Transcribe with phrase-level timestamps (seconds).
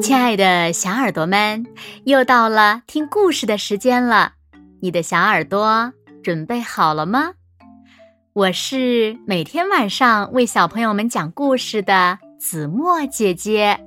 [0.00, 1.64] 亲爱的小耳朵们，
[2.04, 4.34] 又到了听故事的时间了。
[4.80, 5.92] 你的小耳朵
[6.22, 7.32] 准备好了吗？
[8.34, 13.80] 我是每天晚上为小朋友们讲故事的子墨姐姐。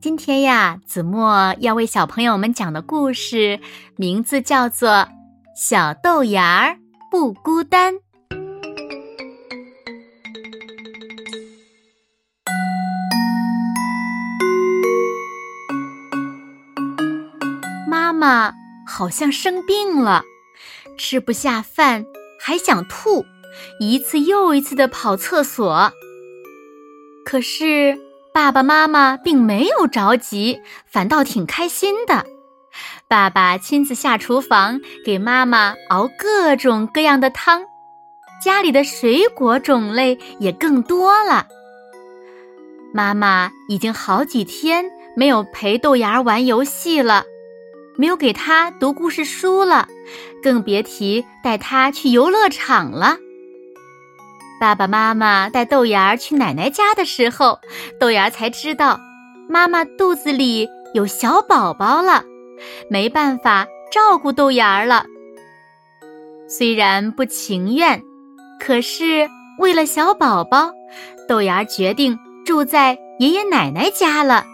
[0.00, 3.58] 今天呀，子墨要为小朋友们讲的故事
[3.96, 4.90] 名字叫做
[5.56, 6.78] 《小豆芽儿
[7.10, 7.94] 不孤单》。
[18.20, 18.52] 妈
[18.86, 20.22] 好像生病了，
[20.98, 22.04] 吃不下饭，
[22.38, 23.24] 还想吐，
[23.80, 25.90] 一次又一次的跑厕所。
[27.24, 27.98] 可是
[28.34, 32.26] 爸爸妈妈并没有着急，反倒挺开心的。
[33.08, 37.62] 爸爸亲自下厨房给妈妈熬各种各样的汤，
[38.44, 41.46] 家里的水果种类也更多了。
[42.92, 44.84] 妈妈已经好几天
[45.16, 47.24] 没有陪豆芽玩游戏了。
[48.00, 49.86] 没有给他读故事书了，
[50.42, 53.18] 更别提带他去游乐场了。
[54.58, 57.58] 爸爸妈妈带豆芽儿去奶奶家的时候，
[58.00, 58.98] 豆芽儿才知道
[59.50, 62.24] 妈妈肚子里有小宝宝了，
[62.88, 65.04] 没办法照顾豆芽儿了。
[66.48, 68.02] 虽然不情愿，
[68.58, 69.28] 可是
[69.58, 70.72] 为了小宝宝，
[71.28, 74.46] 豆芽儿决定住在爷爷奶奶家了。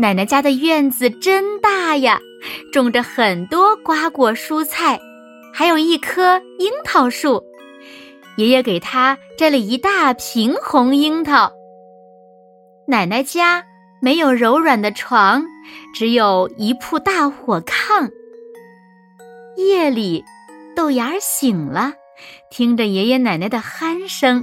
[0.00, 2.18] 奶奶家的院子真大呀，
[2.72, 4.98] 种着很多瓜果蔬菜，
[5.52, 7.44] 还有一棵樱桃树。
[8.38, 11.52] 爷爷给他摘了一大瓶红樱桃。
[12.86, 13.62] 奶奶家
[14.00, 15.44] 没有柔软的床，
[15.94, 18.08] 只有一铺大火炕。
[19.58, 20.24] 夜里，
[20.74, 21.92] 豆芽醒了，
[22.50, 24.42] 听着爷爷奶奶的鼾声。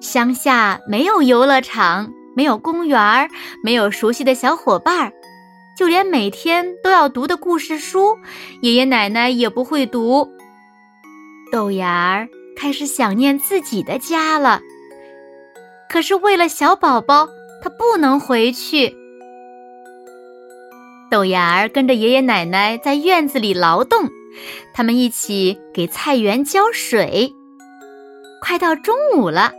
[0.00, 2.12] 乡下没有游乐场。
[2.38, 3.28] 没有公园儿，
[3.64, 5.12] 没有熟悉的小伙伴儿，
[5.76, 8.16] 就连每天都要读的故事书，
[8.62, 10.30] 爷爷奶奶也不会读。
[11.50, 14.60] 豆芽儿开始想念自己的家了，
[15.90, 17.26] 可是为了小宝宝，
[17.60, 18.94] 他不能回去。
[21.10, 24.08] 豆芽儿跟着爷爷奶奶在院子里劳动，
[24.72, 27.34] 他们一起给菜园浇水。
[28.40, 29.57] 快到中午了。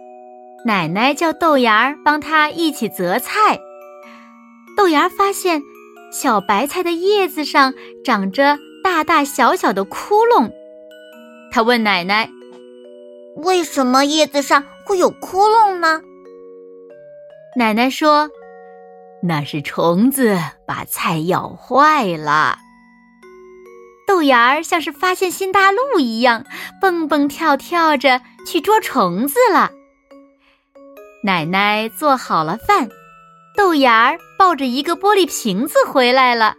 [0.65, 3.59] 奶奶叫豆芽儿帮她一起择菜。
[4.77, 5.61] 豆芽儿发现
[6.11, 10.51] 小白菜的叶子上长着大大小小的窟窿，
[11.51, 12.29] 他问奶奶
[13.43, 16.01] ：“为什么叶子上会有窟窿呢？”
[17.57, 18.29] 奶奶说
[19.23, 22.57] ：“那是虫子把菜咬坏了。”
[24.07, 26.45] 豆芽儿像是发现新大陆一样，
[26.81, 29.71] 蹦蹦跳跳着去捉虫子了。
[31.21, 32.87] 奶奶做好了饭，
[33.57, 36.55] 豆芽儿抱着一个玻璃瓶子回来了，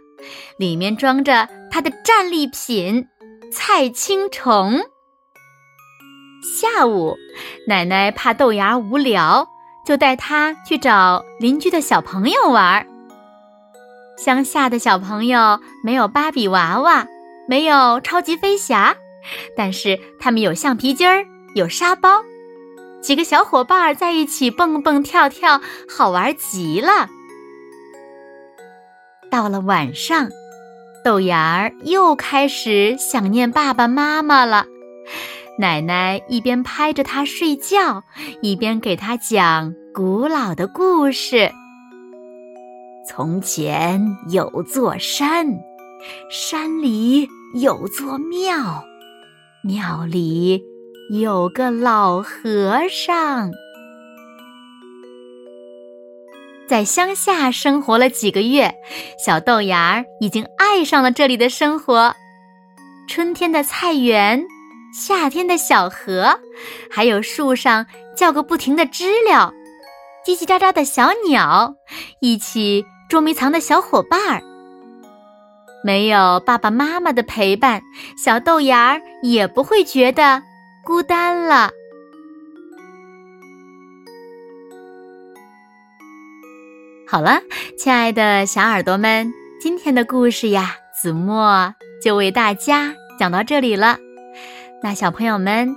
[0.57, 3.07] 里面装着他的战利品——
[3.51, 4.79] 菜青虫。
[6.43, 7.17] 下午，
[7.67, 9.47] 奶奶怕豆芽无聊，
[9.83, 12.85] 就带他去找邻居的小朋友玩。
[14.17, 17.07] 乡下的小朋友没有芭比娃娃，
[17.47, 18.95] 没有超级飞侠，
[19.57, 22.21] 但是他们有橡皮筋儿，有沙包。
[23.01, 27.09] 几个小伙伴在一起蹦蹦跳跳，好玩极了。
[29.29, 30.29] 到了晚上，
[31.03, 34.65] 豆芽儿又开始想念爸爸妈妈了。
[35.57, 38.03] 奶奶一边拍着他睡觉，
[38.41, 41.51] 一边给他讲古老的故事。
[43.07, 45.47] 从前有座山，
[46.29, 48.83] 山里有座庙，
[49.63, 50.70] 庙里。
[51.19, 53.51] 有个老和尚，
[56.69, 58.73] 在乡下生活了几个月，
[59.17, 62.15] 小豆芽儿已经爱上了这里的生活。
[63.09, 64.41] 春天的菜园，
[64.93, 66.39] 夏天的小河，
[66.89, 67.85] 还有树上
[68.15, 69.51] 叫个不停的知了，
[70.25, 71.75] 叽叽喳喳的小鸟，
[72.21, 74.41] 一起捉迷藏的小伙伴儿。
[75.83, 77.81] 没有爸爸妈妈的陪伴，
[78.17, 80.43] 小豆芽儿也不会觉得。
[80.83, 81.69] 孤单了。
[87.07, 87.39] 好了，
[87.77, 91.73] 亲爱的小耳朵们，今天的故事呀，子墨
[92.03, 93.97] 就为大家讲到这里了。
[94.81, 95.75] 那小朋友们，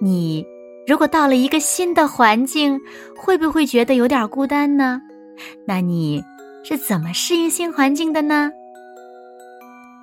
[0.00, 0.44] 你
[0.88, 2.80] 如果到了一个新的环境，
[3.16, 5.00] 会不会觉得有点孤单呢？
[5.66, 6.22] 那你
[6.64, 8.50] 是怎么适应新环境的呢？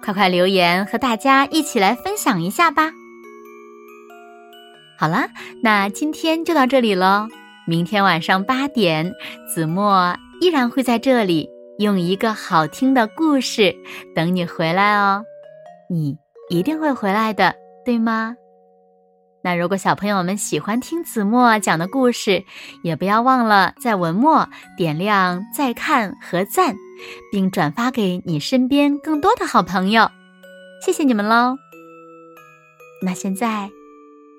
[0.02, 2.92] 快快留言和大家一起来分享一下吧。
[5.00, 5.30] 好啦，
[5.64, 7.26] 那今天就到这里喽。
[7.66, 9.14] 明天晚上八点，
[9.48, 13.74] 子墨依然会在这里，用一个好听的故事
[14.14, 15.24] 等你回来哦。
[15.90, 16.18] 你
[16.50, 17.56] 一定会回来的，
[17.86, 18.36] 对吗？
[19.42, 22.44] 那如果小朋友们喜欢听子墨讲的故事，
[22.84, 26.76] 也不要忘了在文末点亮再看和赞，
[27.32, 30.10] 并转发给你身边更多的好朋友。
[30.86, 31.56] 谢谢你们喽！
[33.02, 33.70] 那现在